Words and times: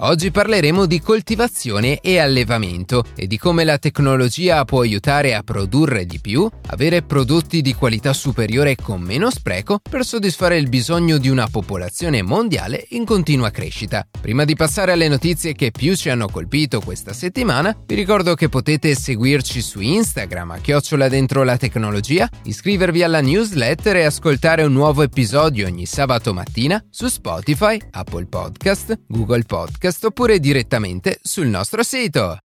Oggi 0.00 0.30
parleremo 0.30 0.84
di 0.84 1.00
coltivazione 1.00 2.00
e 2.00 2.18
allevamento 2.18 3.02
e 3.16 3.26
di 3.26 3.38
come 3.38 3.64
la 3.64 3.78
tecnologia 3.78 4.62
può 4.66 4.82
aiutare 4.82 5.34
a 5.34 5.42
produrre 5.42 6.04
di 6.04 6.20
più, 6.20 6.46
avere 6.66 7.00
prodotti 7.00 7.62
di 7.62 7.72
qualità 7.72 8.12
superiore 8.12 8.74
con 8.74 9.00
meno 9.00 9.30
spreco 9.30 9.80
per 9.88 10.04
soddisfare 10.04 10.58
il 10.58 10.68
bisogno 10.68 11.16
di 11.16 11.30
una 11.30 11.48
popolazione 11.50 12.20
mondiale 12.20 12.84
in 12.90 13.06
continua 13.06 13.50
crescita. 13.50 14.06
Prima 14.20 14.44
di 14.44 14.54
passare 14.54 14.92
alle 14.92 15.08
notizie 15.08 15.54
che 15.54 15.70
più 15.70 15.96
ci 15.96 16.10
hanno 16.10 16.28
colpito 16.28 16.80
questa 16.80 17.14
settimana, 17.14 17.74
vi 17.86 17.94
ricordo 17.94 18.34
che 18.34 18.50
potete 18.50 18.94
seguirci 18.94 19.62
su 19.62 19.80
Instagram 19.80 20.50
a 20.50 20.58
chiocciola 20.58 21.08
dentro 21.08 21.42
la 21.42 21.56
tecnologia, 21.56 22.28
iscrivervi 22.42 23.02
alla 23.02 23.22
newsletter 23.22 23.96
e 23.96 24.04
ascoltare 24.04 24.62
un 24.62 24.74
nuovo 24.74 25.00
episodio 25.02 25.66
ogni 25.66 25.86
sabato 25.86 26.34
mattina 26.34 26.84
su 26.90 27.08
Spotify, 27.08 27.80
Apple 27.92 28.26
Podcast, 28.26 28.98
Google 29.08 29.44
Podcast 29.44 29.84
podcast 29.86 30.04
oppure 30.04 30.40
direttamente 30.40 31.18
sul 31.22 31.46
nostro 31.46 31.82
sito. 31.82 32.45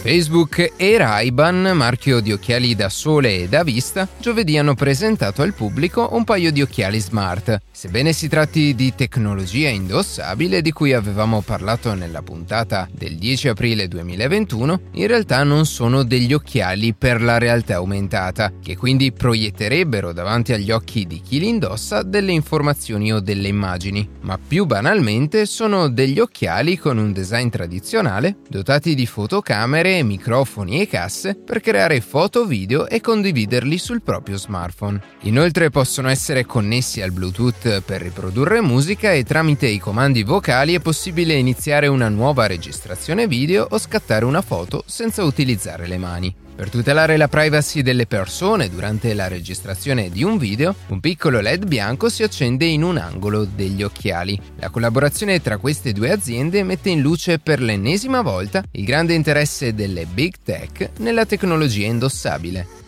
Facebook 0.00 0.72
e 0.76 0.96
Ray-Ban, 0.96 1.72
marchio 1.74 2.20
di 2.20 2.32
occhiali 2.32 2.74
da 2.74 2.88
sole 2.88 3.36
e 3.36 3.48
da 3.48 3.62
vista, 3.62 4.08
giovedì 4.18 4.56
hanno 4.56 4.74
presentato 4.74 5.42
al 5.42 5.52
pubblico 5.52 6.08
un 6.12 6.24
paio 6.24 6.50
di 6.50 6.62
occhiali 6.62 6.98
smart. 6.98 7.60
Sebbene 7.70 8.14
si 8.14 8.26
tratti 8.26 8.74
di 8.74 8.94
tecnologia 8.94 9.68
indossabile 9.68 10.62
di 10.62 10.72
cui 10.72 10.94
avevamo 10.94 11.42
parlato 11.42 11.92
nella 11.92 12.22
puntata 12.22 12.88
del 12.90 13.16
10 13.16 13.48
aprile 13.48 13.88
2021, 13.88 14.80
in 14.92 15.06
realtà 15.06 15.44
non 15.44 15.66
sono 15.66 16.02
degli 16.02 16.32
occhiali 16.32 16.94
per 16.94 17.20
la 17.20 17.36
realtà 17.36 17.76
aumentata, 17.76 18.54
che 18.62 18.78
quindi 18.78 19.12
proietterebbero 19.12 20.14
davanti 20.14 20.54
agli 20.54 20.70
occhi 20.70 21.06
di 21.06 21.20
chi 21.20 21.40
li 21.40 21.48
indossa 21.48 22.02
delle 22.02 22.32
informazioni 22.32 23.12
o 23.12 23.20
delle 23.20 23.48
immagini, 23.48 24.08
ma 24.22 24.38
più 24.38 24.64
banalmente 24.64 25.44
sono 25.44 25.90
degli 25.90 26.18
occhiali 26.18 26.78
con 26.78 26.96
un 26.96 27.12
design 27.12 27.50
tradizionale, 27.50 28.36
dotati 28.48 28.94
di 28.94 29.04
fotocamere 29.04 29.89
microfoni 30.02 30.80
e 30.80 30.86
casse 30.86 31.34
per 31.34 31.60
creare 31.60 32.00
foto, 32.00 32.44
video 32.44 32.88
e 32.88 33.00
condividerli 33.00 33.78
sul 33.78 34.02
proprio 34.02 34.36
smartphone. 34.36 35.00
Inoltre 35.22 35.70
possono 35.70 36.08
essere 36.08 36.46
connessi 36.46 37.02
al 37.02 37.12
Bluetooth 37.12 37.80
per 37.82 38.00
riprodurre 38.00 38.60
musica 38.60 39.12
e 39.12 39.24
tramite 39.24 39.66
i 39.66 39.78
comandi 39.78 40.22
vocali 40.22 40.74
è 40.74 40.80
possibile 40.80 41.34
iniziare 41.34 41.86
una 41.86 42.08
nuova 42.08 42.46
registrazione 42.46 43.26
video 43.26 43.66
o 43.68 43.78
scattare 43.78 44.24
una 44.24 44.42
foto 44.42 44.82
senza 44.86 45.24
utilizzare 45.24 45.86
le 45.86 45.98
mani. 45.98 46.34
Per 46.60 46.68
tutelare 46.68 47.16
la 47.16 47.26
privacy 47.26 47.80
delle 47.80 48.04
persone 48.04 48.68
durante 48.68 49.14
la 49.14 49.28
registrazione 49.28 50.10
di 50.10 50.22
un 50.22 50.36
video, 50.36 50.74
un 50.88 51.00
piccolo 51.00 51.40
LED 51.40 51.64
bianco 51.64 52.10
si 52.10 52.22
accende 52.22 52.66
in 52.66 52.82
un 52.82 52.98
angolo 52.98 53.46
degli 53.46 53.82
occhiali. 53.82 54.38
La 54.56 54.68
collaborazione 54.68 55.40
tra 55.40 55.56
queste 55.56 55.94
due 55.94 56.10
aziende 56.10 56.62
mette 56.62 56.90
in 56.90 57.00
luce 57.00 57.38
per 57.38 57.62
l'ennesima 57.62 58.20
volta 58.20 58.62
il 58.72 58.84
grande 58.84 59.14
interesse 59.14 59.72
delle 59.72 60.04
big 60.04 60.34
tech 60.44 60.90
nella 60.98 61.24
tecnologia 61.24 61.86
indossabile. 61.86 62.79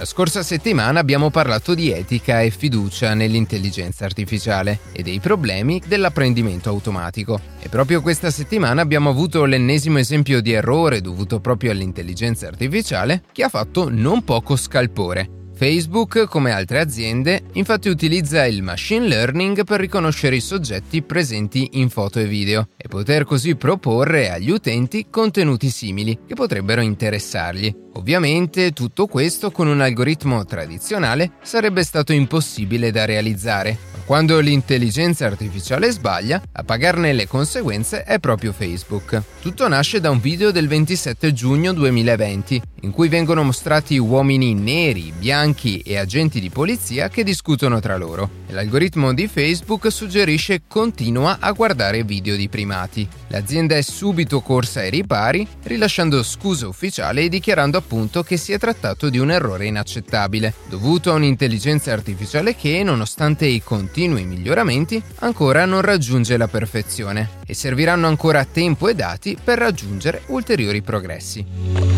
La 0.00 0.06
scorsa 0.06 0.42
settimana 0.42 0.98
abbiamo 0.98 1.28
parlato 1.28 1.74
di 1.74 1.92
etica 1.92 2.40
e 2.40 2.48
fiducia 2.48 3.12
nell'intelligenza 3.12 4.06
artificiale 4.06 4.78
e 4.92 5.02
dei 5.02 5.20
problemi 5.20 5.82
dell'apprendimento 5.86 6.70
automatico. 6.70 7.38
E 7.60 7.68
proprio 7.68 8.00
questa 8.00 8.30
settimana 8.30 8.80
abbiamo 8.80 9.10
avuto 9.10 9.44
l'ennesimo 9.44 9.98
esempio 9.98 10.40
di 10.40 10.52
errore 10.52 11.02
dovuto 11.02 11.38
proprio 11.40 11.72
all'intelligenza 11.72 12.46
artificiale 12.46 13.24
che 13.30 13.42
ha 13.42 13.50
fatto 13.50 13.90
non 13.90 14.24
poco 14.24 14.56
scalpore. 14.56 15.39
Facebook, 15.60 16.24
come 16.24 16.52
altre 16.52 16.80
aziende, 16.80 17.42
infatti 17.52 17.90
utilizza 17.90 18.46
il 18.46 18.62
machine 18.62 19.06
learning 19.06 19.62
per 19.64 19.78
riconoscere 19.78 20.36
i 20.36 20.40
soggetti 20.40 21.02
presenti 21.02 21.72
in 21.72 21.90
foto 21.90 22.18
e 22.18 22.24
video 22.24 22.68
e 22.78 22.88
poter 22.88 23.24
così 23.24 23.54
proporre 23.56 24.30
agli 24.30 24.50
utenti 24.50 25.08
contenuti 25.10 25.68
simili 25.68 26.20
che 26.26 26.32
potrebbero 26.32 26.80
interessargli. 26.80 27.76
Ovviamente 27.92 28.70
tutto 28.70 29.06
questo 29.06 29.50
con 29.50 29.66
un 29.66 29.82
algoritmo 29.82 30.46
tradizionale 30.46 31.32
sarebbe 31.42 31.82
stato 31.82 32.14
impossibile 32.14 32.90
da 32.90 33.04
realizzare, 33.04 33.76
quando 34.10 34.40
l'intelligenza 34.40 35.26
artificiale 35.26 35.88
sbaglia, 35.92 36.42
a 36.50 36.64
pagarne 36.64 37.12
le 37.12 37.28
conseguenze 37.28 38.02
è 38.02 38.18
proprio 38.18 38.52
Facebook. 38.52 39.22
Tutto 39.40 39.68
nasce 39.68 40.00
da 40.00 40.10
un 40.10 40.18
video 40.18 40.50
del 40.50 40.66
27 40.66 41.32
giugno 41.32 41.72
2020, 41.72 42.60
in 42.80 42.90
cui 42.90 43.06
vengono 43.06 43.44
mostrati 43.44 43.98
uomini 43.98 44.52
neri, 44.52 45.12
bianchi 45.16 45.78
e 45.78 45.96
agenti 45.96 46.40
di 46.40 46.50
polizia 46.50 47.08
che 47.08 47.22
discutono 47.22 47.78
tra 47.78 47.96
loro. 47.96 48.39
L'algoritmo 48.50 49.14
di 49.14 49.28
Facebook 49.28 49.90
suggerisce 49.92 50.62
continua 50.66 51.38
a 51.40 51.52
guardare 51.52 52.02
video 52.02 52.34
di 52.34 52.48
primati. 52.48 53.08
L'azienda 53.28 53.76
è 53.76 53.82
subito 53.82 54.40
corsa 54.40 54.80
ai 54.80 54.90
ripari, 54.90 55.46
rilasciando 55.62 56.22
scuse 56.22 56.66
ufficiali 56.66 57.24
e 57.24 57.28
dichiarando 57.28 57.78
appunto 57.78 58.22
che 58.22 58.36
si 58.36 58.52
è 58.52 58.58
trattato 58.58 59.08
di 59.08 59.18
un 59.18 59.30
errore 59.30 59.66
inaccettabile, 59.66 60.54
dovuto 60.68 61.12
a 61.12 61.14
un'intelligenza 61.14 61.92
artificiale 61.92 62.56
che, 62.56 62.82
nonostante 62.82 63.46
i 63.46 63.62
continui 63.62 64.24
miglioramenti, 64.24 65.00
ancora 65.20 65.64
non 65.64 65.80
raggiunge 65.80 66.36
la 66.36 66.48
perfezione 66.48 67.38
e 67.46 67.54
serviranno 67.54 68.08
ancora 68.08 68.44
tempo 68.44 68.88
e 68.88 68.94
dati 68.94 69.36
per 69.42 69.58
raggiungere 69.58 70.22
ulteriori 70.26 70.82
progressi. 70.82 71.89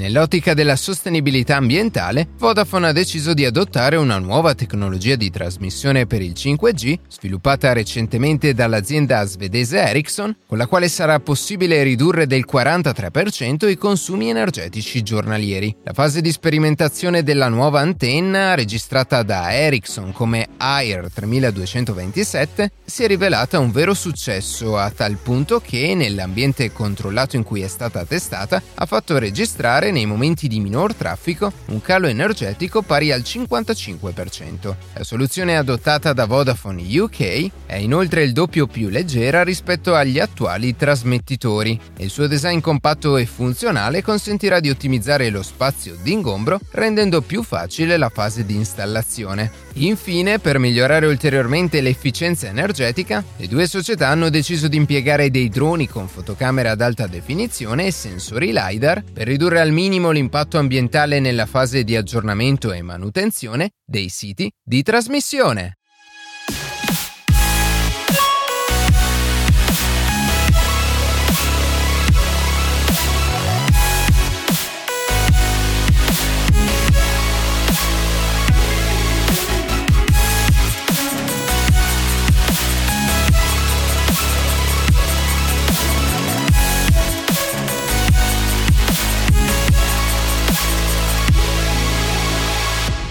Nell'ottica 0.00 0.54
della 0.54 0.76
sostenibilità 0.76 1.56
ambientale, 1.56 2.28
Vodafone 2.38 2.88
ha 2.88 2.92
deciso 2.92 3.34
di 3.34 3.44
adottare 3.44 3.96
una 3.96 4.16
nuova 4.18 4.54
tecnologia 4.54 5.14
di 5.14 5.28
trasmissione 5.28 6.06
per 6.06 6.22
il 6.22 6.32
5G, 6.34 6.98
sviluppata 7.06 7.74
recentemente 7.74 8.54
dall'azienda 8.54 9.22
svedese 9.26 9.78
Ericsson, 9.78 10.34
con 10.46 10.56
la 10.56 10.66
quale 10.66 10.88
sarà 10.88 11.20
possibile 11.20 11.82
ridurre 11.82 12.26
del 12.26 12.46
43% 12.50 13.68
i 13.68 13.76
consumi 13.76 14.30
energetici 14.30 15.02
giornalieri. 15.02 15.76
La 15.84 15.92
fase 15.92 16.22
di 16.22 16.32
sperimentazione 16.32 17.22
della 17.22 17.48
nuova 17.48 17.80
antenna, 17.80 18.54
registrata 18.54 19.22
da 19.22 19.52
Ericsson 19.52 20.14
come 20.14 20.48
AIR 20.56 21.10
3227, 21.12 22.70
si 22.86 23.04
è 23.04 23.06
rivelata 23.06 23.58
un 23.58 23.70
vero 23.70 23.92
successo 23.92 24.78
a 24.78 24.90
tal 24.90 25.18
punto 25.22 25.60
che, 25.60 25.94
nell'ambiente 25.94 26.72
controllato 26.72 27.36
in 27.36 27.42
cui 27.42 27.60
è 27.60 27.68
stata 27.68 28.02
testata, 28.06 28.62
ha 28.76 28.86
fatto 28.86 29.18
registrare 29.18 29.88
nei 29.90 30.06
momenti 30.06 30.48
di 30.48 30.60
minor 30.60 30.94
traffico 30.94 31.52
un 31.66 31.80
calo 31.80 32.06
energetico 32.06 32.82
pari 32.82 33.12
al 33.12 33.20
55%. 33.20 34.74
La 34.94 35.04
soluzione 35.04 35.56
adottata 35.56 36.12
da 36.12 36.26
Vodafone 36.26 36.82
UK 36.82 37.50
è 37.66 37.76
inoltre 37.76 38.22
il 38.22 38.32
doppio 38.32 38.66
più 38.66 38.88
leggera 38.88 39.42
rispetto 39.42 39.94
agli 39.94 40.18
attuali 40.18 40.76
trasmettitori 40.76 41.78
il 41.98 42.10
suo 42.10 42.26
design 42.26 42.60
compatto 42.60 43.16
e 43.16 43.26
funzionale 43.26 44.02
consentirà 44.02 44.60
di 44.60 44.70
ottimizzare 44.70 45.30
lo 45.30 45.42
spazio 45.42 45.96
d'ingombro 46.00 46.60
rendendo 46.72 47.20
più 47.22 47.42
facile 47.42 47.96
la 47.96 48.08
fase 48.08 48.44
di 48.44 48.54
installazione. 48.54 49.68
Infine, 49.74 50.38
per 50.38 50.58
migliorare 50.58 51.06
ulteriormente 51.06 51.80
l'efficienza 51.80 52.48
energetica, 52.48 53.24
le 53.36 53.48
due 53.48 53.66
società 53.66 54.08
hanno 54.08 54.28
deciso 54.28 54.68
di 54.68 54.76
impiegare 54.76 55.30
dei 55.30 55.48
droni 55.48 55.88
con 55.88 56.08
fotocamere 56.08 56.68
ad 56.68 56.80
alta 56.80 57.06
definizione 57.06 57.86
e 57.86 57.92
sensori 57.92 58.52
LiDAR 58.52 59.02
per 59.12 59.26
ridurre 59.26 59.60
al 59.60 59.70
minimo 59.70 60.10
l'impatto 60.10 60.58
ambientale 60.58 61.20
nella 61.20 61.46
fase 61.46 61.84
di 61.84 61.96
aggiornamento 61.96 62.72
e 62.72 62.82
manutenzione 62.82 63.70
dei 63.84 64.08
siti 64.08 64.50
di 64.62 64.82
trasmissione. 64.82 65.79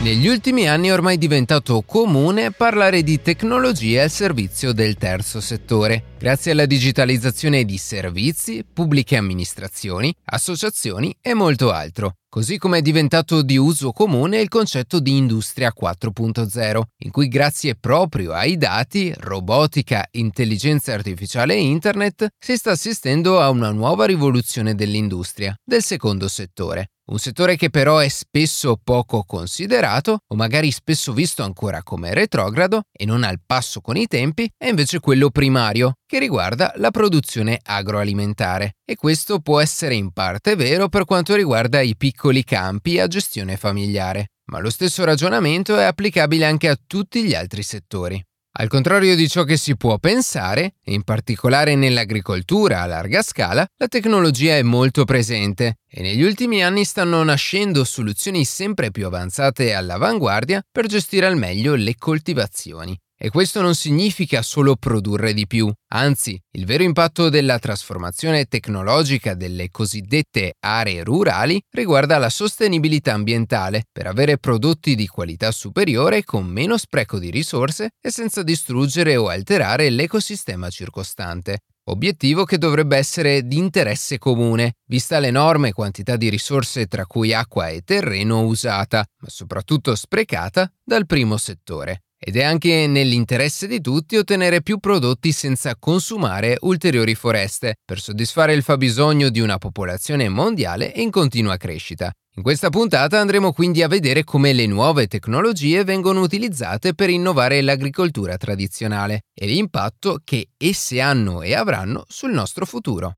Negli 0.01 0.29
ultimi 0.29 0.65
anni 0.65 0.87
è 0.87 0.93
ormai 0.93 1.17
diventato 1.17 1.81
comune 1.81 2.51
parlare 2.51 3.03
di 3.03 3.21
tecnologie 3.21 4.03
al 4.03 4.09
servizio 4.09 4.71
del 4.71 4.95
terzo 4.95 5.41
settore, 5.41 6.15
grazie 6.17 6.53
alla 6.53 6.65
digitalizzazione 6.65 7.65
di 7.65 7.77
servizi, 7.77 8.63
pubbliche 8.63 9.17
amministrazioni, 9.17 10.15
associazioni 10.23 11.13
e 11.21 11.33
molto 11.33 11.73
altro. 11.73 12.13
Così 12.29 12.57
come 12.57 12.77
è 12.77 12.81
diventato 12.81 13.41
di 13.41 13.57
uso 13.57 13.91
comune 13.91 14.39
il 14.39 14.47
concetto 14.47 15.01
di 15.01 15.17
Industria 15.17 15.73
4.0, 15.77 16.81
in 16.99 17.11
cui 17.11 17.27
grazie 17.27 17.75
proprio 17.75 18.31
ai 18.31 18.55
dati, 18.55 19.13
robotica, 19.17 20.07
intelligenza 20.11 20.93
artificiale 20.93 21.55
e 21.55 21.59
internet 21.59 22.27
si 22.39 22.55
sta 22.55 22.71
assistendo 22.71 23.41
a 23.41 23.49
una 23.49 23.71
nuova 23.71 24.05
rivoluzione 24.05 24.75
dell'industria, 24.75 25.53
del 25.61 25.83
secondo 25.83 26.29
settore. 26.29 26.91
Un 27.09 27.17
settore 27.17 27.55
che 27.55 27.71
però 27.71 27.97
è 27.97 28.07
spesso 28.07 28.79
poco 28.81 29.23
considerato 29.23 30.19
o 30.27 30.35
magari 30.35 30.69
spesso 30.69 31.11
visto 31.11 31.41
ancora 31.41 31.81
come 31.81 32.13
retrogrado 32.13 32.83
e 32.91 33.05
non 33.05 33.23
al 33.23 33.39
passo 33.43 33.81
con 33.81 33.97
i 33.97 34.05
tempi 34.05 34.47
è 34.55 34.67
invece 34.67 34.99
quello 34.99 35.31
primario, 35.31 35.93
che 36.05 36.19
riguarda 36.19 36.71
la 36.75 36.91
produzione 36.91 37.59
agroalimentare. 37.63 38.75
E 38.85 38.95
questo 38.95 39.39
può 39.39 39.59
essere 39.59 39.95
in 39.95 40.11
parte 40.11 40.55
vero 40.55 40.87
per 40.87 41.05
quanto 41.05 41.33
riguarda 41.33 41.81
i 41.81 41.97
piccoli 41.97 42.43
campi 42.43 42.99
a 42.99 43.07
gestione 43.07 43.57
familiare, 43.57 44.27
ma 44.51 44.59
lo 44.59 44.69
stesso 44.69 45.03
ragionamento 45.03 45.79
è 45.79 45.85
applicabile 45.85 46.45
anche 46.45 46.69
a 46.69 46.77
tutti 46.85 47.23
gli 47.23 47.33
altri 47.33 47.63
settori. 47.63 48.23
Al 48.51 48.67
contrario 48.67 49.15
di 49.15 49.29
ciò 49.29 49.43
che 49.43 49.57
si 49.57 49.77
può 49.77 49.99
pensare, 49.99 50.73
in 50.85 51.03
particolare 51.03 51.75
nell'agricoltura 51.75 52.81
a 52.81 52.87
larga 52.87 53.21
scala, 53.21 53.65
la 53.77 53.87
tecnologia 53.87 54.55
è 54.57 54.63
molto 54.63 55.05
presente 55.05 55.77
e 55.87 56.01
negli 56.01 56.23
ultimi 56.23 56.63
anni 56.63 56.83
stanno 56.83 57.23
nascendo 57.23 57.83
soluzioni 57.83 58.43
sempre 58.43 58.91
più 58.91 59.05
avanzate 59.05 59.67
e 59.67 59.73
all'avanguardia 59.73 60.63
per 60.69 60.87
gestire 60.87 61.27
al 61.27 61.37
meglio 61.37 61.75
le 61.75 61.95
coltivazioni. 61.95 62.99
E 63.21 63.29
questo 63.31 63.59
non 63.59 63.75
significa 63.75 64.41
solo 64.41 64.77
produrre 64.77 65.33
di 65.33 65.45
più, 65.45 65.69
anzi, 65.89 66.41
il 66.51 66.65
vero 66.65 66.83
impatto 66.83 67.27
della 67.27 67.59
trasformazione 67.59 68.45
tecnologica 68.45 69.33
delle 69.33 69.69
cosiddette 69.71 70.53
aree 70.57 71.03
rurali 71.03 71.61
riguarda 71.71 72.17
la 72.17 72.29
sostenibilità 72.29 73.11
ambientale 73.11 73.83
per 73.91 74.07
avere 74.07 74.37
prodotti 74.37 74.95
di 74.95 75.05
qualità 75.07 75.51
superiore 75.51 76.23
con 76.23 76.45
meno 76.45 76.77
spreco 76.77 77.19
di 77.19 77.29
risorse 77.29 77.89
e 77.99 78.09
senza 78.09 78.41
distruggere 78.41 79.17
o 79.17 79.27
alterare 79.27 79.89
l'ecosistema 79.89 80.69
circostante. 80.69 81.63
Obiettivo 81.89 82.45
che 82.45 82.57
dovrebbe 82.57 82.95
essere 82.95 83.45
di 83.45 83.57
interesse 83.57 84.17
comune, 84.17 84.75
vista 84.85 85.19
l'enorme 85.19 85.73
quantità 85.73 86.15
di 86.15 86.29
risorse 86.29 86.85
tra 86.85 87.05
cui 87.05 87.33
acqua 87.33 87.67
e 87.67 87.81
terreno 87.81 88.43
usata, 88.43 89.03
ma 89.19 89.27
soprattutto 89.27 89.93
sprecata, 89.93 90.71
dal 90.81 91.05
primo 91.05 91.35
settore. 91.35 92.03
Ed 92.21 92.35
è 92.35 92.43
anche 92.43 92.85
nell'interesse 92.85 93.65
di 93.65 93.79
tutti 93.79 94.17
ottenere 94.17 94.61
più 94.61 94.79
prodotti 94.79 95.31
senza 95.31 95.77
consumare 95.79 96.57
ulteriori 96.61 97.15
foreste, 97.15 97.75
per 97.85 98.01
soddisfare 98.01 98.53
il 98.53 98.61
fabbisogno 98.61 99.29
di 99.29 99.39
una 99.39 99.57
popolazione 99.57 100.27
mondiale 100.27 100.91
in 100.95 101.11
continua 101.11 101.55
crescita. 101.55 102.11
In 102.35 102.43
questa 102.43 102.69
puntata 102.69 103.19
andremo 103.21 103.53
quindi 103.53 103.83
a 103.83 103.87
vedere 103.87 104.25
come 104.25 104.51
le 104.51 104.65
nuove 104.65 105.07
tecnologie 105.07 105.85
vengono 105.85 106.19
utilizzate 106.19 106.93
per 106.93 107.09
innovare 107.09 107.61
l'agricoltura 107.61 108.35
tradizionale 108.35 109.21
e 109.33 109.45
l'impatto 109.45 110.19
che 110.23 110.49
esse 110.57 110.99
hanno 110.99 111.41
e 111.41 111.55
avranno 111.55 112.03
sul 112.09 112.31
nostro 112.31 112.65
futuro. 112.65 113.13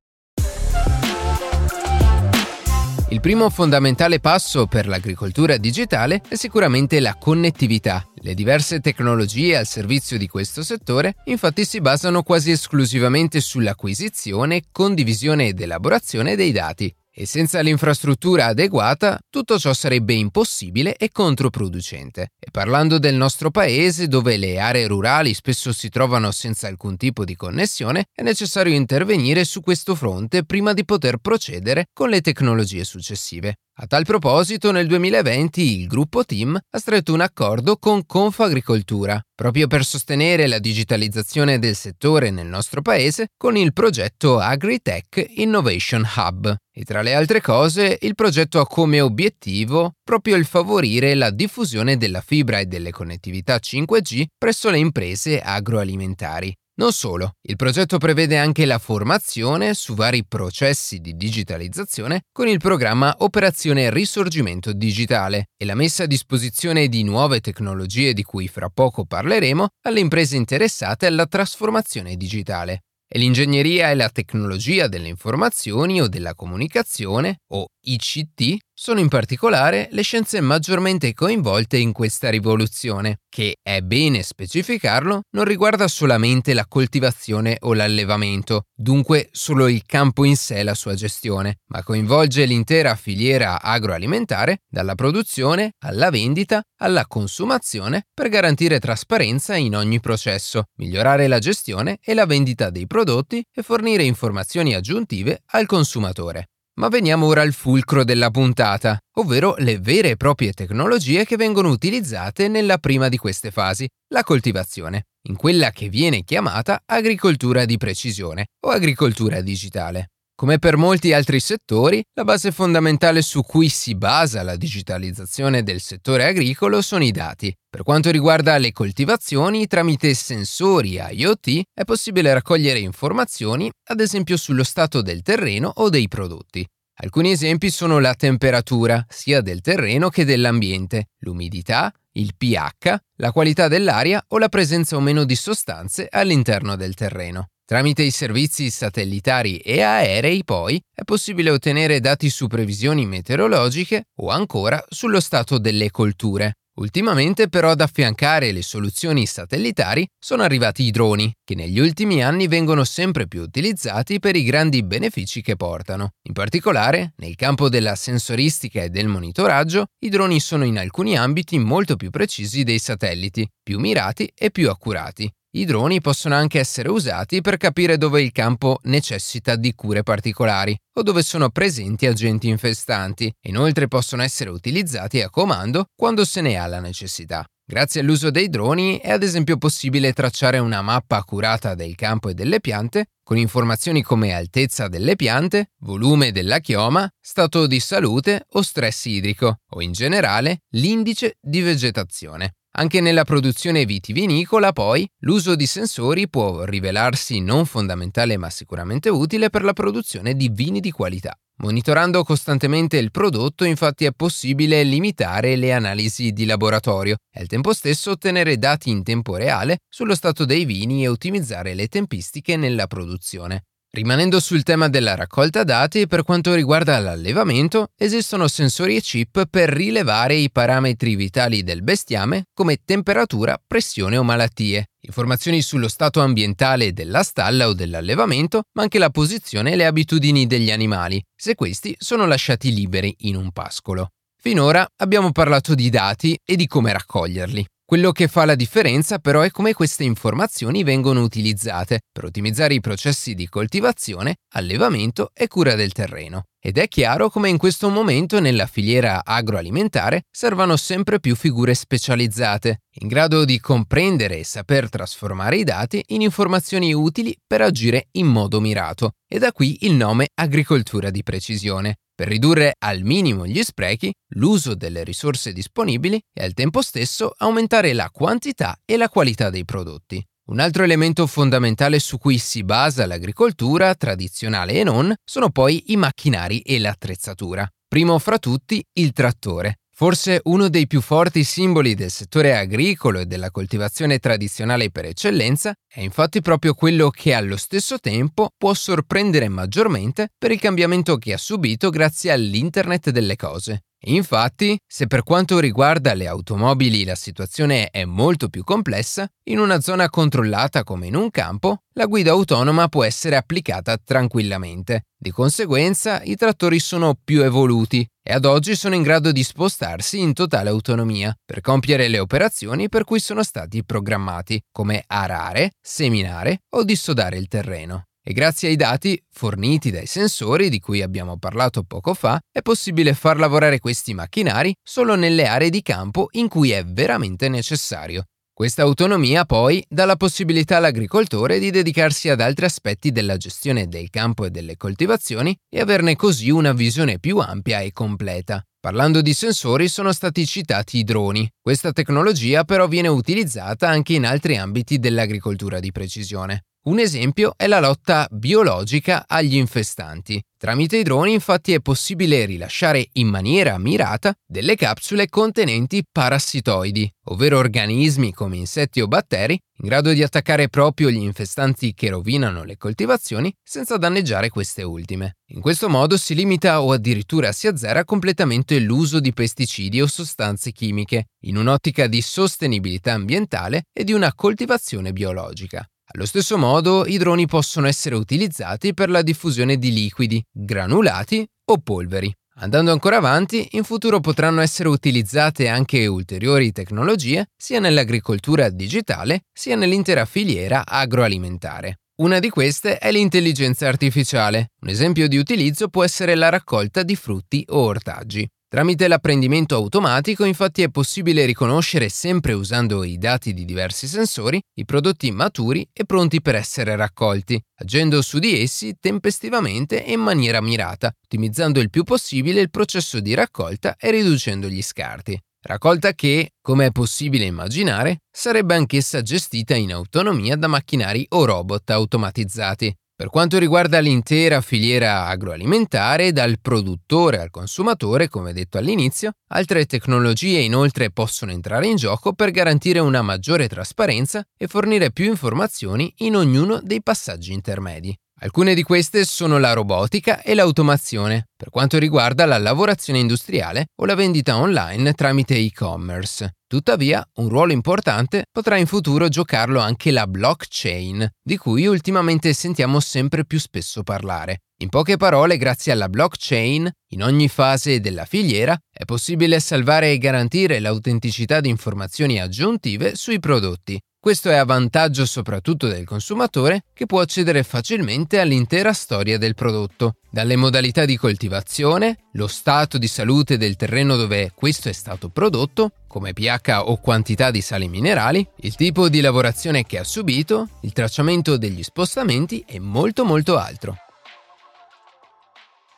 Il 3.09 3.19
primo 3.19 3.49
fondamentale 3.49 4.19
passo 4.19 4.67
per 4.67 4.87
l'agricoltura 4.87 5.57
digitale 5.57 6.21
è 6.29 6.35
sicuramente 6.35 6.99
la 7.01 7.15
connettività. 7.15 8.10
Le 8.23 8.35
diverse 8.35 8.81
tecnologie 8.81 9.57
al 9.57 9.65
servizio 9.65 10.15
di 10.15 10.27
questo 10.27 10.61
settore 10.61 11.15
infatti 11.25 11.65
si 11.65 11.81
basano 11.81 12.21
quasi 12.21 12.51
esclusivamente 12.51 13.41
sull'acquisizione, 13.41 14.61
condivisione 14.71 15.47
ed 15.47 15.59
elaborazione 15.59 16.35
dei 16.35 16.51
dati 16.51 16.93
e 17.13 17.25
senza 17.25 17.59
l'infrastruttura 17.61 18.45
adeguata 18.45 19.19
tutto 19.29 19.57
ciò 19.57 19.73
sarebbe 19.73 20.13
impossibile 20.13 20.95
e 20.95 21.09
controproducente. 21.11 22.31
E 22.39 22.49
parlando 22.51 22.99
del 22.99 23.15
nostro 23.15 23.49
paese, 23.49 24.07
dove 24.07 24.37
le 24.37 24.59
aree 24.59 24.87
rurali 24.87 25.33
spesso 25.33 25.73
si 25.73 25.89
trovano 25.89 26.31
senza 26.31 26.67
alcun 26.67 26.97
tipo 26.97 27.25
di 27.25 27.35
connessione, 27.35 28.05
è 28.13 28.21
necessario 28.21 28.73
intervenire 28.73 29.43
su 29.43 29.61
questo 29.61 29.95
fronte 29.95 30.45
prima 30.45 30.73
di 30.73 30.85
poter 30.85 31.17
procedere 31.17 31.87
con 31.91 32.09
le 32.09 32.21
tecnologie 32.21 32.83
successive. 32.83 33.57
A 33.81 33.87
tal 33.87 34.05
proposito, 34.05 34.69
nel 34.69 34.85
2020 34.85 35.79
il 35.79 35.87
gruppo 35.87 36.23
Team 36.23 36.55
ha 36.55 36.77
stretto 36.77 37.13
un 37.13 37.21
accordo 37.21 37.77
con 37.77 38.05
Confagricoltura, 38.05 39.19
proprio 39.33 39.65
per 39.65 39.83
sostenere 39.83 40.45
la 40.45 40.59
digitalizzazione 40.59 41.57
del 41.57 41.75
settore 41.75 42.29
nel 42.29 42.45
nostro 42.45 42.83
paese 42.83 43.29
con 43.35 43.57
il 43.57 43.73
progetto 43.73 44.37
AgriTech 44.37 45.25
Innovation 45.37 46.07
Hub. 46.15 46.55
E 46.71 46.83
tra 46.83 47.01
le 47.01 47.15
altre 47.15 47.41
cose, 47.41 47.97
il 48.01 48.13
progetto 48.13 48.59
ha 48.59 48.67
come 48.67 49.01
obiettivo 49.01 49.93
proprio 50.03 50.35
il 50.35 50.45
favorire 50.45 51.15
la 51.15 51.31
diffusione 51.31 51.97
della 51.97 52.21
fibra 52.21 52.59
e 52.59 52.67
delle 52.67 52.91
connettività 52.91 53.55
5G 53.55 54.25
presso 54.37 54.69
le 54.69 54.77
imprese 54.77 55.41
agroalimentari. 55.41 56.55
Non 56.81 56.93
solo, 56.93 57.35
il 57.43 57.57
progetto 57.57 57.99
prevede 57.99 58.39
anche 58.39 58.65
la 58.65 58.79
formazione 58.79 59.75
su 59.75 59.93
vari 59.93 60.25
processi 60.25 60.97
di 60.97 61.15
digitalizzazione 61.15 62.23
con 62.31 62.47
il 62.47 62.57
programma 62.57 63.17
Operazione 63.19 63.91
Risorgimento 63.91 64.73
Digitale 64.73 65.49
e 65.55 65.65
la 65.65 65.75
messa 65.75 66.05
a 66.05 66.07
disposizione 66.07 66.87
di 66.87 67.03
nuove 67.03 67.39
tecnologie 67.39 68.13
di 68.13 68.23
cui 68.23 68.47
fra 68.47 68.69
poco 68.69 69.05
parleremo 69.05 69.67
alle 69.83 69.99
imprese 69.99 70.37
interessate 70.37 71.05
alla 71.05 71.27
trasformazione 71.27 72.15
digitale. 72.15 72.79
E 73.07 73.19
l'ingegneria 73.19 73.91
e 73.91 73.93
la 73.93 74.09
tecnologia 74.09 74.87
delle 74.87 75.09
informazioni 75.09 76.01
o 76.01 76.07
della 76.07 76.33
comunicazione, 76.33 77.41
o 77.49 77.67
ICT, 77.79 78.57
sono 78.83 78.99
in 78.99 79.09
particolare 79.09 79.89
le 79.91 80.01
scienze 80.01 80.41
maggiormente 80.41 81.13
coinvolte 81.13 81.77
in 81.77 81.91
questa 81.91 82.31
rivoluzione, 82.31 83.19
che, 83.29 83.57
è 83.61 83.81
bene 83.81 84.23
specificarlo, 84.23 85.21
non 85.35 85.43
riguarda 85.45 85.87
solamente 85.87 86.55
la 86.55 86.65
coltivazione 86.67 87.57
o 87.59 87.75
l'allevamento, 87.75 88.63
dunque 88.73 89.29
solo 89.33 89.67
il 89.67 89.83
campo 89.85 90.25
in 90.25 90.35
sé 90.35 90.57
e 90.57 90.63
la 90.63 90.73
sua 90.73 90.95
gestione, 90.95 91.59
ma 91.67 91.83
coinvolge 91.83 92.45
l'intera 92.45 92.95
filiera 92.95 93.61
agroalimentare, 93.61 94.63
dalla 94.67 94.95
produzione 94.95 95.73
alla 95.81 96.09
vendita 96.09 96.63
alla 96.77 97.05
consumazione, 97.05 98.07
per 98.11 98.29
garantire 98.29 98.79
trasparenza 98.79 99.55
in 99.55 99.75
ogni 99.75 99.99
processo, 99.99 100.69
migliorare 100.77 101.27
la 101.27 101.37
gestione 101.37 101.99
e 102.03 102.15
la 102.15 102.25
vendita 102.25 102.71
dei 102.71 102.87
prodotti 102.87 103.45
e 103.53 103.61
fornire 103.61 104.01
informazioni 104.01 104.73
aggiuntive 104.73 105.43
al 105.51 105.67
consumatore. 105.67 106.50
Ma 106.79 106.87
veniamo 106.87 107.25
ora 107.25 107.41
al 107.41 107.53
fulcro 107.53 108.03
della 108.03 108.31
puntata, 108.31 108.97
ovvero 109.17 109.55
le 109.57 109.79
vere 109.79 110.11
e 110.11 110.15
proprie 110.15 110.53
tecnologie 110.53 111.25
che 111.25 111.35
vengono 111.35 111.69
utilizzate 111.69 112.47
nella 112.47 112.77
prima 112.77 113.09
di 113.09 113.17
queste 113.17 113.51
fasi, 113.51 113.87
la 114.13 114.23
coltivazione, 114.23 115.07
in 115.27 115.35
quella 115.35 115.71
che 115.71 115.89
viene 115.89 116.23
chiamata 116.23 116.81
agricoltura 116.85 117.65
di 117.65 117.77
precisione 117.77 118.47
o 118.65 118.69
agricoltura 118.69 119.41
digitale. 119.41 120.10
Come 120.41 120.57
per 120.57 120.75
molti 120.75 121.13
altri 121.13 121.39
settori, 121.39 122.03
la 122.15 122.23
base 122.23 122.51
fondamentale 122.51 123.21
su 123.21 123.43
cui 123.43 123.69
si 123.69 123.93
basa 123.93 124.41
la 124.41 124.55
digitalizzazione 124.55 125.61
del 125.61 125.79
settore 125.79 126.25
agricolo 126.25 126.81
sono 126.81 127.03
i 127.03 127.11
dati. 127.11 127.55
Per 127.69 127.83
quanto 127.83 128.09
riguarda 128.09 128.57
le 128.57 128.71
coltivazioni, 128.71 129.67
tramite 129.67 130.15
sensori 130.15 130.99
IoT 131.11 131.61
è 131.71 131.83
possibile 131.83 132.33
raccogliere 132.33 132.79
informazioni, 132.79 133.69
ad 133.89 133.99
esempio 133.99 134.35
sullo 134.35 134.63
stato 134.63 135.03
del 135.03 135.21
terreno 135.21 135.71
o 135.75 135.89
dei 135.89 136.07
prodotti. 136.07 136.67
Alcuni 137.03 137.29
esempi 137.29 137.69
sono 137.69 137.99
la 137.99 138.15
temperatura, 138.15 139.05
sia 139.09 139.41
del 139.41 139.61
terreno 139.61 140.09
che 140.09 140.25
dell'ambiente, 140.25 141.09
l'umidità, 141.19 141.93
il 142.13 142.33
pH, 142.35 142.95
la 143.17 143.31
qualità 143.31 143.67
dell'aria 143.67 144.23
o 144.29 144.39
la 144.39 144.49
presenza 144.49 144.95
o 144.95 145.01
meno 145.01 145.23
di 145.23 145.35
sostanze 145.35 146.07
all'interno 146.09 146.75
del 146.75 146.95
terreno. 146.95 147.49
Tramite 147.71 148.03
i 148.03 148.11
servizi 148.11 148.69
satellitari 148.69 149.55
e 149.59 149.79
aerei, 149.79 150.43
poi, 150.43 150.77
è 150.93 151.05
possibile 151.05 151.51
ottenere 151.51 152.01
dati 152.01 152.29
su 152.29 152.47
previsioni 152.47 153.05
meteorologiche 153.05 154.07
o 154.19 154.27
ancora 154.27 154.83
sullo 154.89 155.21
stato 155.21 155.57
delle 155.57 155.89
colture. 155.89 156.55
Ultimamente 156.79 157.47
però 157.47 157.69
ad 157.69 157.79
affiancare 157.79 158.51
le 158.51 158.61
soluzioni 158.61 159.25
satellitari 159.25 160.05
sono 160.19 160.43
arrivati 160.43 160.83
i 160.83 160.91
droni, 160.91 161.31
che 161.45 161.55
negli 161.55 161.79
ultimi 161.79 162.21
anni 162.21 162.49
vengono 162.49 162.83
sempre 162.83 163.25
più 163.25 163.41
utilizzati 163.41 164.19
per 164.19 164.35
i 164.35 164.43
grandi 164.43 164.83
benefici 164.83 165.41
che 165.41 165.55
portano. 165.55 166.09
In 166.23 166.33
particolare, 166.33 167.13
nel 167.19 167.35
campo 167.35 167.69
della 167.69 167.95
sensoristica 167.95 168.83
e 168.83 168.89
del 168.89 169.07
monitoraggio, 169.07 169.85
i 169.99 170.09
droni 170.09 170.41
sono 170.41 170.65
in 170.65 170.77
alcuni 170.77 171.15
ambiti 171.15 171.57
molto 171.57 171.95
più 171.95 172.09
precisi 172.09 172.63
dei 172.65 172.79
satelliti, 172.79 173.47
più 173.63 173.79
mirati 173.79 174.29
e 174.35 174.51
più 174.51 174.69
accurati. 174.69 175.31
I 175.53 175.65
droni 175.65 175.99
possono 175.99 176.35
anche 176.35 176.59
essere 176.59 176.87
usati 176.87 177.41
per 177.41 177.57
capire 177.57 177.97
dove 177.97 178.21
il 178.21 178.31
campo 178.31 178.79
necessita 178.83 179.57
di 179.57 179.75
cure 179.75 180.01
particolari 180.01 180.73
o 180.93 181.03
dove 181.03 181.23
sono 181.23 181.49
presenti 181.49 182.05
agenti 182.05 182.47
infestanti. 182.47 183.29
Inoltre 183.47 183.89
possono 183.89 184.23
essere 184.23 184.49
utilizzati 184.49 185.19
a 185.19 185.29
comando 185.29 185.87
quando 185.93 186.23
se 186.23 186.39
ne 186.39 186.57
ha 186.57 186.65
la 186.67 186.79
necessità. 186.79 187.45
Grazie 187.65 187.99
all'uso 187.99 188.31
dei 188.31 188.47
droni 188.47 188.99
è 188.99 189.11
ad 189.11 189.23
esempio 189.23 189.57
possibile 189.57 190.13
tracciare 190.13 190.57
una 190.57 190.81
mappa 190.81 191.17
accurata 191.17 191.75
del 191.75 191.95
campo 191.95 192.29
e 192.29 192.33
delle 192.33 192.61
piante, 192.61 193.07
con 193.21 193.37
informazioni 193.37 194.01
come 194.01 194.33
altezza 194.33 194.87
delle 194.87 195.17
piante, 195.17 195.71
volume 195.79 196.31
della 196.31 196.59
chioma, 196.59 197.09
stato 197.19 197.67
di 197.67 197.79
salute 197.81 198.45
o 198.51 198.61
stress 198.61 199.05
idrico, 199.05 199.59
o 199.69 199.81
in 199.81 199.91
generale 199.91 200.63
l'indice 200.71 201.37
di 201.41 201.59
vegetazione. 201.59 202.55
Anche 202.73 203.01
nella 203.01 203.25
produzione 203.25 203.83
vitivinicola, 203.83 204.71
poi, 204.71 205.05
l'uso 205.23 205.55
di 205.55 205.65
sensori 205.65 206.29
può 206.29 206.63
rivelarsi 206.63 207.41
non 207.41 207.65
fondamentale 207.65 208.37
ma 208.37 208.49
sicuramente 208.49 209.09
utile 209.09 209.49
per 209.49 209.63
la 209.63 209.73
produzione 209.73 210.35
di 210.35 210.49
vini 210.49 210.79
di 210.79 210.91
qualità. 210.91 211.35
Monitorando 211.57 212.23
costantemente 212.23 212.97
il 212.97 213.11
prodotto 213.11 213.65
infatti 213.65 214.05
è 214.05 214.13
possibile 214.13 214.83
limitare 214.83 215.57
le 215.57 215.73
analisi 215.73 216.31
di 216.31 216.45
laboratorio 216.45 217.17
e 217.29 217.41
al 217.41 217.47
tempo 217.47 217.73
stesso 217.73 218.11
ottenere 218.11 218.57
dati 218.57 218.89
in 218.89 219.03
tempo 219.03 219.35
reale 219.35 219.79
sullo 219.89 220.15
stato 220.15 220.45
dei 220.45 220.63
vini 220.63 221.03
e 221.03 221.09
ottimizzare 221.09 221.73
le 221.73 221.87
tempistiche 221.87 222.55
nella 222.55 222.87
produzione. 222.87 223.65
Rimanendo 223.93 224.39
sul 224.39 224.63
tema 224.63 224.87
della 224.87 225.15
raccolta 225.15 225.65
dati, 225.65 226.07
per 226.07 226.23
quanto 226.23 226.53
riguarda 226.53 226.97
l'allevamento, 226.99 227.89
esistono 227.97 228.47
sensori 228.47 228.95
e 228.95 229.01
chip 229.01 229.47
per 229.49 229.67
rilevare 229.67 230.35
i 230.35 230.49
parametri 230.49 231.17
vitali 231.17 231.61
del 231.61 231.83
bestiame 231.83 232.45
come 232.53 232.79
temperatura, 232.85 233.61
pressione 233.67 234.15
o 234.15 234.23
malattie, 234.23 234.91
informazioni 235.01 235.61
sullo 235.61 235.89
stato 235.89 236.21
ambientale 236.21 236.93
della 236.93 237.21
stalla 237.21 237.67
o 237.67 237.73
dell'allevamento, 237.73 238.63
ma 238.75 238.83
anche 238.83 238.97
la 238.97 239.09
posizione 239.09 239.73
e 239.73 239.75
le 239.75 239.85
abitudini 239.85 240.47
degli 240.47 240.71
animali, 240.71 241.21
se 241.35 241.55
questi 241.55 241.93
sono 241.99 242.25
lasciati 242.25 242.73
liberi 242.73 243.13
in 243.19 243.35
un 243.35 243.51
pascolo. 243.51 244.11
Finora 244.41 244.87
abbiamo 245.01 245.33
parlato 245.33 245.75
di 245.75 245.89
dati 245.89 246.39
e 246.45 246.55
di 246.55 246.65
come 246.65 246.93
raccoglierli. 246.93 247.65
Quello 247.91 248.13
che 248.13 248.29
fa 248.29 248.45
la 248.45 248.55
differenza 248.55 249.19
però 249.19 249.41
è 249.41 249.51
come 249.51 249.73
queste 249.73 250.05
informazioni 250.05 250.81
vengono 250.81 251.23
utilizzate 251.23 251.99
per 252.09 252.23
ottimizzare 252.23 252.73
i 252.73 252.79
processi 252.79 253.33
di 253.33 253.49
coltivazione, 253.49 254.37
allevamento 254.53 255.31
e 255.33 255.49
cura 255.49 255.75
del 255.75 255.91
terreno. 255.91 256.50
Ed 256.63 256.77
è 256.77 256.87
chiaro 256.87 257.31
come 257.31 257.49
in 257.49 257.57
questo 257.57 257.89
momento 257.89 258.39
nella 258.39 258.67
filiera 258.67 259.25
agroalimentare 259.25 260.25
servano 260.29 260.77
sempre 260.77 261.19
più 261.19 261.35
figure 261.35 261.73
specializzate, 261.73 262.83
in 262.99 263.07
grado 263.07 263.45
di 263.45 263.59
comprendere 263.59 264.37
e 264.37 264.43
saper 264.43 264.87
trasformare 264.87 265.57
i 265.57 265.63
dati 265.63 266.03
in 266.09 266.21
informazioni 266.21 266.93
utili 266.93 267.35
per 267.47 267.61
agire 267.61 268.09
in 268.11 268.27
modo 268.27 268.59
mirato. 268.59 269.13
E 269.27 269.39
da 269.39 269.51
qui 269.51 269.85
il 269.85 269.93
nome 269.93 270.27
agricoltura 270.35 271.09
di 271.09 271.23
precisione 271.23 271.95
per 272.13 272.27
ridurre 272.27 272.75
al 272.77 273.01
minimo 273.01 273.47
gli 273.47 273.63
sprechi, 273.63 274.13
l'uso 274.35 274.75
delle 274.75 275.03
risorse 275.03 275.53
disponibili 275.53 276.21
e 276.31 276.43
al 276.43 276.53
tempo 276.53 276.83
stesso 276.83 277.33
aumentare 277.35 277.93
la 277.93 278.11
quantità 278.11 278.77
e 278.85 278.97
la 278.97 279.09
qualità 279.09 279.49
dei 279.49 279.65
prodotti. 279.65 280.23
Un 280.51 280.59
altro 280.59 280.83
elemento 280.83 281.27
fondamentale 281.27 281.97
su 281.97 282.17
cui 282.17 282.37
si 282.37 282.65
basa 282.65 283.05
l'agricoltura, 283.05 283.95
tradizionale 283.95 284.73
e 284.73 284.83
non, 284.83 285.13
sono 285.23 285.49
poi 285.49 285.93
i 285.93 285.95
macchinari 285.95 286.59
e 286.59 286.77
l'attrezzatura. 286.77 287.65
Primo 287.87 288.19
fra 288.19 288.37
tutti 288.37 288.83
il 288.93 289.13
trattore, 289.13 289.77
Forse 289.93 290.41
uno 290.45 290.67
dei 290.67 290.87
più 290.87 290.99
forti 290.99 291.43
simboli 291.43 291.93
del 291.93 292.09
settore 292.09 292.57
agricolo 292.57 293.19
e 293.19 293.27
della 293.27 293.51
coltivazione 293.51 294.17
tradizionale 294.17 294.89
per 294.89 295.05
eccellenza 295.05 295.75
è 295.87 295.99
infatti 295.99 296.41
proprio 296.41 296.73
quello 296.73 297.11
che 297.11 297.33
allo 297.33 297.55
stesso 297.55 297.99
tempo 297.99 298.49
può 298.57 298.73
sorprendere 298.73 299.47
maggiormente 299.47 300.29
per 300.39 300.49
il 300.49 300.59
cambiamento 300.59 301.17
che 301.17 301.33
ha 301.33 301.37
subito 301.37 301.91
grazie 301.91 302.31
all'Internet 302.31 303.11
delle 303.11 303.35
cose. 303.35 303.83
Infatti, 304.05 304.79
se 304.87 305.05
per 305.05 305.21
quanto 305.21 305.59
riguarda 305.59 306.15
le 306.15 306.27
automobili 306.27 307.03
la 307.03 307.13
situazione 307.13 307.89
è 307.89 308.03
molto 308.03 308.49
più 308.49 308.63
complessa, 308.63 309.27
in 309.49 309.59
una 309.59 309.79
zona 309.79 310.09
controllata 310.09 310.83
come 310.83 311.05
in 311.05 311.15
un 311.15 311.29
campo, 311.29 311.83
la 311.93 312.05
guida 312.05 312.31
autonoma 312.31 312.87
può 312.87 313.03
essere 313.03 313.35
applicata 313.35 313.97
tranquillamente. 313.97 315.05
Di 315.15 315.29
conseguenza, 315.29 316.21
i 316.23 316.35
trattori 316.35 316.79
sono 316.79 317.15
più 317.23 317.43
evoluti 317.43 318.07
e 318.23 318.33
ad 318.33 318.45
oggi 318.45 318.75
sono 318.75 318.95
in 318.95 319.03
grado 319.03 319.31
di 319.31 319.43
spostarsi 319.43 320.19
in 320.19 320.33
totale 320.33 320.69
autonomia 320.69 321.35
per 321.45 321.61
compiere 321.61 322.07
le 322.07 322.17
operazioni 322.17 322.89
per 322.89 323.03
cui 323.03 323.19
sono 323.19 323.43
stati 323.43 323.83
programmati, 323.83 324.59
come 324.71 325.03
arare, 325.05 325.73
seminare 325.79 326.61
o 326.69 326.83
dissodare 326.83 327.37
il 327.37 327.47
terreno 327.47 328.05
e 328.23 328.33
grazie 328.33 328.69
ai 328.69 328.75
dati 328.75 329.21
forniti 329.29 329.91
dai 329.91 330.05
sensori 330.05 330.69
di 330.69 330.79
cui 330.79 331.01
abbiamo 331.01 331.37
parlato 331.37 331.83
poco 331.83 332.13
fa 332.13 332.39
è 332.51 332.61
possibile 332.61 333.13
far 333.13 333.37
lavorare 333.37 333.79
questi 333.79 334.13
macchinari 334.13 334.73
solo 334.83 335.15
nelle 335.15 335.47
aree 335.47 335.69
di 335.69 335.81
campo 335.81 336.27
in 336.31 336.47
cui 336.47 336.71
è 336.71 336.85
veramente 336.85 337.49
necessario. 337.49 338.25
Questa 338.53 338.83
autonomia 338.83 339.45
poi 339.45 339.83
dà 339.89 340.05
la 340.05 340.17
possibilità 340.17 340.77
all'agricoltore 340.77 341.57
di 341.57 341.71
dedicarsi 341.71 342.29
ad 342.29 342.41
altri 342.41 342.65
aspetti 342.65 343.11
della 343.11 343.37
gestione 343.37 343.87
del 343.87 344.09
campo 344.11 344.45
e 344.45 344.51
delle 344.51 344.77
coltivazioni 344.77 345.57
e 345.67 345.79
averne 345.79 346.15
così 346.15 346.51
una 346.51 346.73
visione 346.73 347.17
più 347.17 347.39
ampia 347.39 347.79
e 347.79 347.91
completa. 347.91 348.63
Parlando 348.79 349.21
di 349.21 349.33
sensori 349.33 349.87
sono 349.87 350.11
stati 350.11 350.45
citati 350.45 350.97
i 350.97 351.03
droni. 351.03 351.49
Questa 351.59 351.91
tecnologia 351.91 352.63
però 352.63 352.87
viene 352.87 353.07
utilizzata 353.07 353.89
anche 353.89 354.13
in 354.13 354.25
altri 354.25 354.57
ambiti 354.57 354.99
dell'agricoltura 354.99 355.79
di 355.79 355.91
precisione. 355.91 356.65
Un 356.83 356.97
esempio 356.97 357.53
è 357.57 357.67
la 357.67 357.79
lotta 357.79 358.27
biologica 358.31 359.25
agli 359.27 359.55
infestanti. 359.55 360.43
Tramite 360.57 360.97
i 360.97 361.03
droni 361.03 361.31
infatti 361.31 361.73
è 361.73 361.79
possibile 361.79 362.45
rilasciare 362.45 363.07
in 363.13 363.27
maniera 363.27 363.77
mirata 363.77 364.33
delle 364.47 364.75
capsule 364.75 365.29
contenenti 365.29 366.03
parassitoidi, 366.11 367.07
ovvero 367.25 367.59
organismi 367.59 368.33
come 368.33 368.57
insetti 368.57 368.99
o 368.99 369.07
batteri 369.07 369.53
in 369.53 369.89
grado 369.89 370.11
di 370.11 370.23
attaccare 370.23 370.69
proprio 370.69 371.11
gli 371.11 371.21
infestanti 371.21 371.93
che 371.93 372.09
rovinano 372.09 372.63
le 372.63 372.77
coltivazioni 372.77 373.53
senza 373.63 373.97
danneggiare 373.97 374.49
queste 374.49 374.81
ultime. 374.81 375.37
In 375.49 375.61
questo 375.61 375.87
modo 375.87 376.17
si 376.17 376.33
limita 376.33 376.81
o 376.81 376.93
addirittura 376.93 377.51
si 377.51 377.67
azzera 377.67 378.03
completamente 378.03 378.79
l'uso 378.79 379.19
di 379.19 379.33
pesticidi 379.33 380.01
o 380.01 380.07
sostanze 380.07 380.71
chimiche, 380.71 381.27
in 381.41 381.57
un'ottica 381.57 382.07
di 382.07 382.23
sostenibilità 382.23 383.13
ambientale 383.13 383.83
e 383.93 384.03
di 384.03 384.13
una 384.13 384.33
coltivazione 384.33 385.13
biologica. 385.13 385.85
Allo 386.13 386.25
stesso 386.25 386.57
modo, 386.57 387.05
i 387.05 387.17
droni 387.17 387.45
possono 387.45 387.87
essere 387.87 388.15
utilizzati 388.15 388.93
per 388.93 389.09
la 389.09 389.21
diffusione 389.21 389.77
di 389.77 389.93
liquidi, 389.93 390.43
granulati 390.51 391.47
o 391.65 391.77
polveri. 391.77 392.33
Andando 392.55 392.91
ancora 392.91 393.15
avanti, 393.15 393.65
in 393.71 393.83
futuro 393.85 394.19
potranno 394.19 394.59
essere 394.59 394.89
utilizzate 394.89 395.69
anche 395.69 396.05
ulteriori 396.07 396.73
tecnologie 396.73 397.47
sia 397.55 397.79
nell'agricoltura 397.79 398.69
digitale 398.69 399.43
sia 399.53 399.77
nell'intera 399.77 400.25
filiera 400.25 400.85
agroalimentare. 400.85 401.99
Una 402.21 402.39
di 402.39 402.49
queste 402.49 402.97
è 402.97 403.09
l'intelligenza 403.09 403.87
artificiale. 403.87 404.71
Un 404.81 404.89
esempio 404.89 405.29
di 405.29 405.37
utilizzo 405.37 405.87
può 405.87 406.03
essere 406.03 406.35
la 406.35 406.49
raccolta 406.49 407.03
di 407.03 407.15
frutti 407.15 407.65
o 407.69 407.79
ortaggi. 407.79 408.47
Tramite 408.71 409.09
l'apprendimento 409.09 409.75
automatico 409.75 410.45
infatti 410.45 410.81
è 410.81 410.89
possibile 410.89 411.43
riconoscere 411.43 412.07
sempre 412.07 412.53
usando 412.53 413.03
i 413.03 413.17
dati 413.17 413.53
di 413.53 413.65
diversi 413.65 414.07
sensori 414.07 414.61
i 414.75 414.85
prodotti 414.85 415.29
maturi 415.29 415.85
e 415.91 416.05
pronti 416.05 416.41
per 416.41 416.55
essere 416.55 416.95
raccolti, 416.95 417.61
agendo 417.79 418.21
su 418.21 418.39
di 418.39 418.61
essi 418.61 418.95
tempestivamente 418.97 420.05
e 420.05 420.13
in 420.13 420.21
maniera 420.21 420.61
mirata, 420.61 421.13
ottimizzando 421.21 421.81
il 421.81 421.89
più 421.89 422.05
possibile 422.05 422.61
il 422.61 422.69
processo 422.69 423.19
di 423.19 423.33
raccolta 423.33 423.97
e 423.97 424.09
riducendo 424.09 424.69
gli 424.69 424.81
scarti. 424.81 425.37
Raccolta 425.63 426.13
che, 426.13 426.51
come 426.61 426.85
è 426.85 426.91
possibile 426.91 427.43
immaginare, 427.43 428.21
sarebbe 428.31 428.75
anch'essa 428.75 429.21
gestita 429.21 429.75
in 429.75 429.91
autonomia 429.91 430.55
da 430.55 430.67
macchinari 430.67 431.25
o 431.31 431.43
robot 431.43 431.89
automatizzati. 431.89 432.95
Per 433.21 433.29
quanto 433.29 433.59
riguarda 433.59 433.99
l'intera 433.99 434.61
filiera 434.61 435.27
agroalimentare, 435.27 436.31
dal 436.31 436.57
produttore 436.59 437.39
al 437.39 437.51
consumatore, 437.51 438.27
come 438.27 438.51
detto 438.51 438.79
all'inizio, 438.79 439.33
altre 439.49 439.85
tecnologie 439.85 440.57
inoltre 440.61 441.11
possono 441.11 441.51
entrare 441.51 441.85
in 441.85 441.97
gioco 441.97 442.33
per 442.33 442.49
garantire 442.49 442.97
una 442.97 443.21
maggiore 443.21 443.67
trasparenza 443.67 444.43
e 444.57 444.65
fornire 444.65 445.11
più 445.11 445.25
informazioni 445.25 446.11
in 446.21 446.35
ognuno 446.35 446.79
dei 446.81 447.03
passaggi 447.03 447.53
intermedi. 447.53 448.11
Alcune 448.39 448.73
di 448.73 448.81
queste 448.81 449.23
sono 449.23 449.59
la 449.59 449.73
robotica 449.73 450.41
e 450.41 450.55
l'automazione, 450.55 451.49
per 451.55 451.69
quanto 451.69 451.99
riguarda 451.99 452.45
la 452.45 452.57
lavorazione 452.57 453.19
industriale 453.19 453.89
o 453.97 454.05
la 454.05 454.15
vendita 454.15 454.57
online 454.57 455.13
tramite 455.13 455.55
e-commerce. 455.55 456.55
Tuttavia, 456.71 457.21
un 457.33 457.49
ruolo 457.49 457.73
importante 457.73 458.45
potrà 458.49 458.77
in 458.77 458.85
futuro 458.85 459.27
giocarlo 459.27 459.81
anche 459.81 460.09
la 460.09 460.25
blockchain, 460.25 461.27
di 461.43 461.57
cui 461.57 461.85
ultimamente 461.85 462.53
sentiamo 462.53 463.01
sempre 463.01 463.43
più 463.43 463.59
spesso 463.59 464.03
parlare. 464.03 464.59
In 464.81 464.89
poche 464.89 465.15
parole, 465.15 465.57
grazie 465.57 465.91
alla 465.91 466.09
blockchain, 466.09 466.89
in 467.09 467.21
ogni 467.21 467.47
fase 467.47 467.99
della 467.99 468.25
filiera 468.25 468.75
è 468.91 469.05
possibile 469.05 469.59
salvare 469.59 470.11
e 470.11 470.17
garantire 470.17 470.79
l'autenticità 470.79 471.59
di 471.59 471.69
informazioni 471.69 472.41
aggiuntive 472.41 473.15
sui 473.15 473.39
prodotti. 473.39 474.01
Questo 474.19 474.49
è 474.49 474.55
a 474.55 474.65
vantaggio 474.65 475.27
soprattutto 475.27 475.87
del 475.87 476.03
consumatore 476.03 476.85
che 476.95 477.05
può 477.05 477.21
accedere 477.21 477.61
facilmente 477.61 478.39
all'intera 478.39 478.91
storia 478.91 479.37
del 479.37 479.53
prodotto, 479.53 480.15
dalle 480.31 480.55
modalità 480.55 481.05
di 481.05 481.15
coltivazione, 481.15 482.17
lo 482.33 482.47
stato 482.47 482.97
di 482.97 483.07
salute 483.07 483.57
del 483.57 483.75
terreno 483.75 484.15
dove 484.15 484.51
questo 484.55 484.89
è 484.89 484.93
stato 484.93 485.29
prodotto, 485.29 485.91
come 486.07 486.33
pH 486.33 486.81
o 486.85 486.97
quantità 486.97 487.51
di 487.51 487.61
sali 487.61 487.87
minerali, 487.87 488.47
il 488.61 488.73
tipo 488.73 489.09
di 489.09 489.21
lavorazione 489.21 489.85
che 489.85 489.99
ha 489.99 490.03
subito, 490.03 490.69
il 490.81 490.91
tracciamento 490.91 491.55
degli 491.55 491.83
spostamenti 491.83 492.63
e 492.67 492.79
molto 492.79 493.23
molto 493.25 493.59
altro. 493.59 493.95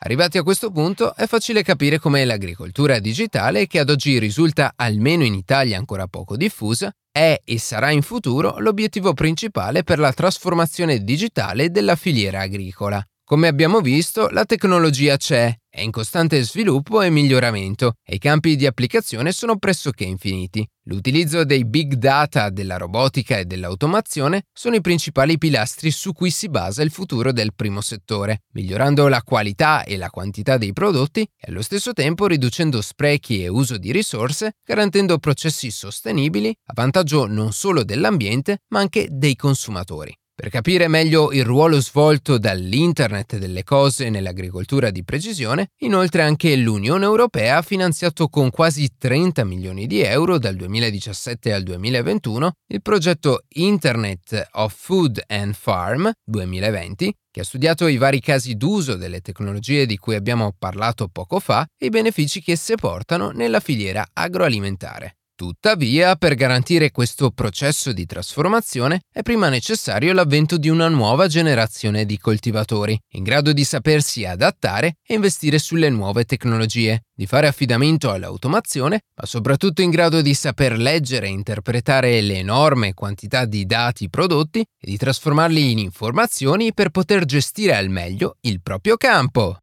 Arrivati 0.06 0.38
a 0.38 0.44
questo 0.44 0.70
punto 0.70 1.16
è 1.16 1.26
facile 1.28 1.64
capire 1.64 1.98
come 1.98 2.26
l'agricoltura 2.26 3.00
digitale, 3.00 3.68
che 3.68 3.80
ad 3.80 3.90
oggi 3.90 4.20
risulta 4.20 4.74
almeno 4.76 5.24
in 5.24 5.34
Italia 5.34 5.78
ancora 5.78 6.08
poco 6.08 6.36
diffusa, 6.36 6.92
è 7.10 7.40
e 7.42 7.58
sarà 7.58 7.90
in 7.90 8.02
futuro 8.02 8.60
l'obiettivo 8.60 9.14
principale 9.14 9.84
per 9.84 10.00
la 10.00 10.12
trasformazione 10.12 11.06
digitale 11.06 11.72
della 11.72 11.96
filiera 11.96 12.42
agricola. 12.42 13.02
Come 13.24 13.48
abbiamo 13.48 13.80
visto, 13.80 14.28
la 14.28 14.44
tecnologia 14.44 15.16
c'è, 15.16 15.56
è 15.76 15.82
in 15.82 15.90
costante 15.90 16.44
sviluppo 16.44 17.02
e 17.02 17.10
miglioramento 17.10 17.94
e 18.06 18.16
i 18.16 18.20
campi 18.20 18.56
di 18.56 18.68
applicazione 18.68 19.32
sono 19.32 19.58
pressoché 19.58 20.04
infiniti. 20.04 20.64
L'utilizzo 20.84 21.44
dei 21.46 21.66
big 21.66 21.96
data, 21.96 22.52
della 22.52 22.78
robotica 22.78 23.40
e 23.40 23.46
dell'automazione 23.46 24.44
sono 24.54 24.76
i 24.76 24.82
principali 24.82 25.40
pilastri 25.40 25.90
su 25.90 26.14
cui 26.14 26.30
si 26.30 26.48
basa 26.48 26.84
il 26.84 26.92
futuro 26.92 27.32
del 27.32 27.56
primo 27.56 27.82
settore, 27.82 28.44
migliorando 28.52 29.08
la 29.08 29.24
qualità 29.24 29.84
e 29.84 29.98
la 29.98 30.12
quantità 30.12 30.58
dei 30.58 30.74
prodotti 30.74 31.22
e 31.22 31.48
allo 31.50 31.64
stesso 31.64 31.92
tempo 31.92 32.28
riducendo 32.28 32.80
sprechi 32.80 33.42
e 33.42 33.48
uso 33.48 33.80
di 33.80 33.92
risorse, 33.92 34.58
garantendo 34.64 35.18
processi 35.18 35.72
sostenibili 35.72 36.56
a 36.66 36.74
vantaggio 36.76 37.26
non 37.26 37.52
solo 37.52 37.84
dell'ambiente 37.84 38.60
ma 38.68 38.80
anche 38.80 39.08
dei 39.10 39.36
consumatori. 39.36 40.16
Per 40.36 40.50
capire 40.50 40.88
meglio 40.88 41.32
il 41.32 41.46
ruolo 41.46 41.80
svolto 41.80 42.40
dall'Internet 42.40 43.38
delle 43.38 43.64
cose 43.64 44.10
nell'agricoltura 44.10 44.90
di 44.90 45.04
precisione, 45.04 45.68
inoltre 45.82 46.24
anche 46.24 46.56
l'Unione 46.56 47.06
Europea 47.06 47.58
ha 47.58 47.62
finanziato 47.62 48.28
con 48.30 48.50
quasi 48.50 48.98
30 48.98 49.46
milioni 49.46 49.86
di 49.86 50.02
euro 50.02 50.40
dal 50.40 50.56
2017 50.56 51.54
al 51.54 51.62
2021 51.62 52.52
il 52.70 52.82
progetto 52.82 53.44
Internet 53.50 54.50
of 54.54 54.74
Food 54.76 55.22
and 55.28 55.54
Farm 55.54 56.12
2020, 56.24 57.14
che 57.30 57.42
ha 57.42 57.44
studiato 57.44 57.86
i 57.86 57.98
vari 57.98 58.20
casi 58.20 58.56
d'uso 58.56 58.96
delle 58.96 59.22
tecnologie 59.22 59.86
di 59.86 59.98
cui 59.98 60.16
abbiamo 60.16 60.52
parlato 60.58 61.10
poco 61.10 61.40
fa 61.40 61.64
e 61.78 61.86
i 61.86 61.90
benefici 61.90 62.42
che 62.42 62.54
esse 62.54 62.74
portano 62.74 63.30
nella 63.30 63.60
filiera 63.60 64.04
agroalimentare. 64.12 65.18
Tuttavia, 65.36 66.16
per 66.16 66.36
garantire 66.36 66.92
questo 66.92 67.32
processo 67.32 67.92
di 67.92 68.06
trasformazione 68.06 69.02
è 69.12 69.24
prima 69.24 69.50
necessario 69.50 70.14
l'avvento 70.14 70.58
di 70.58 70.70
una 70.70 70.88
nuova 70.90 71.26
generazione 71.28 72.06
di 72.06 72.20
coltivatori, 72.20 72.96
in 73.14 73.24
grado 73.24 73.52
di 73.52 73.64
sapersi 73.64 74.26
adattare 74.26 74.98
e 75.04 75.16
investire 75.16 75.58
sulle 75.58 75.90
nuove 75.90 76.26
tecnologie, 76.26 77.06
di 77.16 77.26
fare 77.26 77.48
affidamento 77.48 78.12
all'automazione, 78.12 79.02
ma 79.16 79.26
soprattutto 79.26 79.82
in 79.82 79.90
grado 79.90 80.22
di 80.22 80.36
saper 80.36 80.78
leggere 80.78 81.26
e 81.26 81.32
interpretare 81.32 82.22
le 82.22 82.38
enorme 82.38 82.94
quantità 82.94 83.46
di 83.46 83.66
dati 83.66 84.12
prodotti 84.12 84.60
e 84.60 84.66
di 84.80 84.98
trasformarli 84.98 85.72
in 85.72 85.80
informazioni 85.80 86.76
per 86.76 86.90
poter 86.90 87.26
gestire 87.26 87.76
al 87.76 87.90
meglio 87.90 88.38
il 88.42 88.62
proprio 88.62 88.98
campo. 88.98 89.63